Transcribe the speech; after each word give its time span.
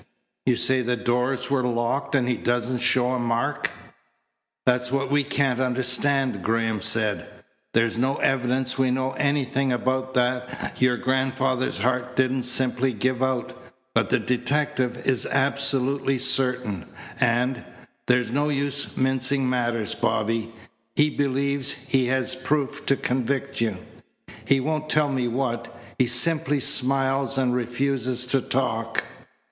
You 0.47 0.55
say 0.55 0.81
the 0.81 0.95
doors 0.95 1.51
were 1.51 1.61
locked 1.61 2.15
and 2.15 2.27
he 2.27 2.35
doesn't 2.35 2.79
show 2.79 3.09
a 3.11 3.19
mark." 3.19 3.69
"That's 4.65 4.91
what 4.91 5.11
we 5.11 5.23
can't 5.23 5.59
understand," 5.59 6.41
Graham 6.41 6.81
said. 6.81 7.27
"There's 7.75 7.99
no 7.99 8.15
evidence 8.15 8.79
we 8.79 8.89
know 8.89 9.11
anything 9.11 9.71
about 9.71 10.15
that 10.15 10.81
your 10.81 10.97
grandfather's 10.97 11.77
heart 11.77 12.15
didn't 12.15 12.45
simply 12.49 12.93
give 12.93 13.21
out, 13.21 13.53
but 13.93 14.09
the 14.09 14.17
detective 14.17 15.05
is 15.05 15.27
absolutely 15.27 16.17
certain, 16.17 16.87
and 17.19 17.63
there's 18.07 18.31
no 18.31 18.49
use 18.49 18.97
mincing 18.97 19.47
matters, 19.47 19.93
Bobby 19.93 20.51
he 20.95 21.11
believes 21.11 21.73
he 21.73 22.07
has 22.07 22.33
the 22.33 22.41
proof 22.43 22.87
to 22.87 22.95
convict 22.95 23.61
you. 23.61 23.77
He 24.45 24.59
won't 24.59 24.89
tell 24.89 25.11
me 25.11 25.27
what. 25.27 25.79
He 25.99 26.07
simply 26.07 26.59
smiles 26.59 27.37
and 27.37 27.53
refuses 27.53 28.25
to 28.25 28.41
talk." 28.41 29.03